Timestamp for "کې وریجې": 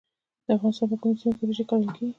1.37-1.65